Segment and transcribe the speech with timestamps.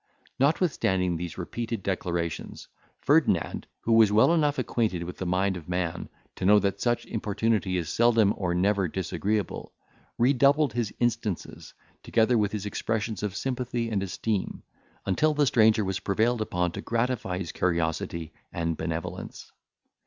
[0.39, 2.67] Notwithstanding these repeated declarations,
[3.01, 7.05] Ferdinand, who was well enough acquainted with the mind of man to know that such
[7.05, 9.73] importunity is seldom or never disagreeable,
[10.17, 14.63] redoubled his instances, together with his expressions of sympathy and esteem,
[15.05, 19.51] until the stranger was prevailed upon to gratify his curiosity and benevolence.